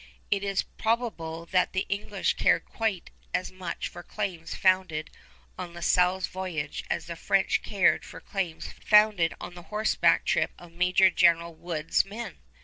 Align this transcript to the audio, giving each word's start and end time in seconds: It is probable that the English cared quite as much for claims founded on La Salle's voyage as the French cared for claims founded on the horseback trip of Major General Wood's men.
It 0.31 0.43
is 0.43 0.63
probable 0.63 1.45
that 1.45 1.73
the 1.73 1.85
English 1.87 2.33
cared 2.33 2.65
quite 2.65 3.11
as 3.35 3.51
much 3.51 3.87
for 3.87 4.01
claims 4.01 4.55
founded 4.55 5.11
on 5.59 5.75
La 5.75 5.81
Salle's 5.81 6.25
voyage 6.25 6.83
as 6.89 7.05
the 7.05 7.15
French 7.15 7.61
cared 7.61 8.03
for 8.03 8.19
claims 8.19 8.71
founded 8.83 9.35
on 9.39 9.53
the 9.53 9.61
horseback 9.69 10.25
trip 10.25 10.53
of 10.57 10.71
Major 10.71 11.11
General 11.11 11.53
Wood's 11.53 12.03
men. 12.03 12.39